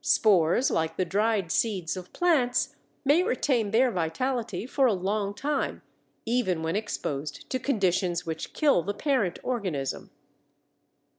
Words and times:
Spores, 0.03 0.71
like 0.71 0.97
the 0.97 1.05
dried 1.05 1.51
seeds 1.51 1.95
of 1.95 2.11
plants, 2.11 2.75
may 3.05 3.21
retain 3.21 3.69
their 3.69 3.91
vitality 3.91 4.65
for 4.65 4.87
a 4.87 4.93
long 4.95 5.35
time, 5.35 5.83
even 6.25 6.63
when 6.63 6.75
exposed 6.75 7.47
to 7.51 7.59
conditions 7.59 8.25
which 8.25 8.51
kill 8.53 8.81
the 8.81 8.95
parent 8.95 9.37
organism. 9.43 10.09